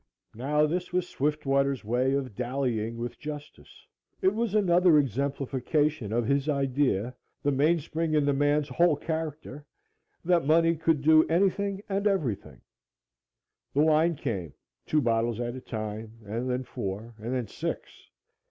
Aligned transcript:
Now, 0.33 0.65
this 0.65 0.91
was 0.91 1.07
Swiftwater's 1.07 1.85
way 1.85 2.13
of 2.13 2.33
dallying 2.33 2.97
with 2.97 3.19
justice. 3.19 3.85
It 4.19 4.33
was 4.33 4.55
another 4.55 4.97
exemplification 4.97 6.11
of 6.11 6.25
his 6.25 6.49
idea 6.49 7.13
the 7.43 7.51
mainspring 7.51 8.15
in 8.15 8.25
the 8.25 8.33
man's 8.33 8.67
whole 8.67 8.95
character 8.95 9.63
that 10.25 10.47
money 10.47 10.75
could 10.75 11.03
do 11.03 11.27
anything 11.27 11.83
and 11.87 12.07
everything. 12.07 12.61
The 13.75 13.83
wine 13.83 14.15
came, 14.15 14.55
two 14.87 15.01
bottles 15.01 15.39
at 15.39 15.53
a 15.55 15.61
time 15.61 16.13
and 16.25 16.49
then 16.49 16.63
four, 16.63 17.13
and 17.19 17.31
then 17.35 17.45
six. 17.47 18.09